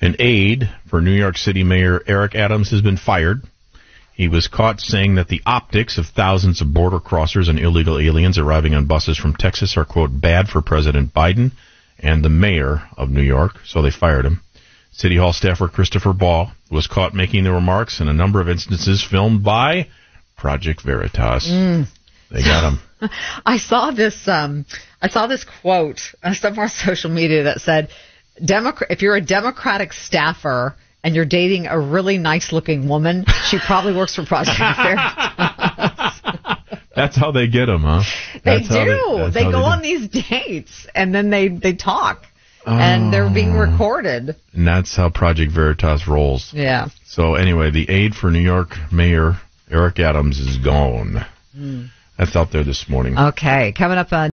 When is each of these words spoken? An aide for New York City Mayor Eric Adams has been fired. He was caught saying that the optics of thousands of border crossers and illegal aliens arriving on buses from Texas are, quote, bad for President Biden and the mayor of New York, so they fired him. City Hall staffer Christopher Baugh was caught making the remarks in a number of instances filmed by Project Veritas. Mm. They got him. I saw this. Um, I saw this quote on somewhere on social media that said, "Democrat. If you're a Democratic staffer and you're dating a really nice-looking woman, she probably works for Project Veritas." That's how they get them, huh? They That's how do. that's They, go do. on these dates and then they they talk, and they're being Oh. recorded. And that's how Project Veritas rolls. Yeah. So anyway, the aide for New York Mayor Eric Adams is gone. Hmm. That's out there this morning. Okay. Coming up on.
An 0.00 0.16
aide 0.18 0.68
for 0.88 1.00
New 1.00 1.12
York 1.12 1.36
City 1.36 1.62
Mayor 1.62 2.02
Eric 2.06 2.34
Adams 2.34 2.70
has 2.70 2.82
been 2.82 2.96
fired. 2.96 3.42
He 4.14 4.28
was 4.28 4.46
caught 4.46 4.80
saying 4.80 5.16
that 5.16 5.28
the 5.28 5.42
optics 5.44 5.98
of 5.98 6.06
thousands 6.06 6.60
of 6.60 6.72
border 6.72 7.00
crossers 7.00 7.48
and 7.48 7.58
illegal 7.58 7.98
aliens 7.98 8.38
arriving 8.38 8.74
on 8.74 8.86
buses 8.86 9.18
from 9.18 9.34
Texas 9.34 9.76
are, 9.76 9.84
quote, 9.84 10.20
bad 10.20 10.48
for 10.48 10.62
President 10.62 11.12
Biden 11.12 11.50
and 11.98 12.24
the 12.24 12.28
mayor 12.28 12.82
of 12.96 13.10
New 13.10 13.22
York, 13.22 13.58
so 13.64 13.82
they 13.82 13.90
fired 13.90 14.24
him. 14.24 14.40
City 14.92 15.16
Hall 15.16 15.32
staffer 15.32 15.66
Christopher 15.66 16.12
Baugh 16.12 16.52
was 16.70 16.86
caught 16.86 17.14
making 17.14 17.42
the 17.42 17.52
remarks 17.52 18.00
in 18.00 18.08
a 18.08 18.12
number 18.12 18.40
of 18.40 18.48
instances 18.48 19.02
filmed 19.02 19.42
by 19.42 19.88
Project 20.36 20.82
Veritas. 20.82 21.48
Mm. 21.50 21.86
They 22.30 22.42
got 22.42 22.72
him. 22.72 23.10
I 23.46 23.58
saw 23.58 23.90
this. 23.90 24.28
Um, 24.28 24.64
I 25.02 25.08
saw 25.08 25.26
this 25.26 25.44
quote 25.44 26.00
on 26.22 26.34
somewhere 26.34 26.66
on 26.66 26.70
social 26.70 27.10
media 27.10 27.44
that 27.44 27.60
said, 27.60 27.88
"Democrat. 28.42 28.90
If 28.90 29.02
you're 29.02 29.16
a 29.16 29.20
Democratic 29.20 29.92
staffer 29.92 30.74
and 31.02 31.14
you're 31.14 31.24
dating 31.26 31.66
a 31.66 31.78
really 31.78 32.16
nice-looking 32.18 32.88
woman, 32.88 33.24
she 33.50 33.58
probably 33.58 33.94
works 33.94 34.14
for 34.14 34.24
Project 34.24 34.58
Veritas." 34.58 36.20
That's 36.96 37.16
how 37.16 37.32
they 37.32 37.48
get 37.48 37.66
them, 37.66 37.82
huh? 37.82 38.02
They 38.44 38.58
That's 38.58 38.68
how 38.68 38.84
do. 38.84 39.16
that's 39.18 39.34
They, 39.34 39.42
go 39.42 39.50
do. 39.50 39.56
on 39.56 39.82
these 39.82 40.08
dates 40.08 40.86
and 40.94 41.12
then 41.12 41.28
they 41.28 41.48
they 41.48 41.72
talk, 41.74 42.22
and 42.64 43.12
they're 43.12 43.28
being 43.28 43.50
Oh. 43.56 43.58
recorded. 43.70 44.36
And 44.52 44.66
that's 44.66 44.94
how 44.94 45.10
Project 45.10 45.50
Veritas 45.50 46.06
rolls. 46.06 46.50
Yeah. 46.54 46.88
So 47.04 47.34
anyway, 47.34 47.70
the 47.72 47.90
aide 47.90 48.14
for 48.14 48.30
New 48.30 48.38
York 48.38 48.76
Mayor 48.92 49.38
Eric 49.70 49.98
Adams 49.98 50.38
is 50.38 50.56
gone. 50.58 51.24
Hmm. 51.56 51.86
That's 52.16 52.36
out 52.36 52.52
there 52.52 52.62
this 52.62 52.88
morning. 52.88 53.18
Okay. 53.18 53.72
Coming 53.76 53.98
up 53.98 54.12
on. 54.12 54.30